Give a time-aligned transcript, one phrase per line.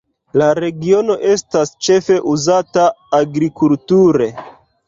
[0.41, 2.89] La regiono estas ĉefe uzata
[3.23, 4.33] agrikulture.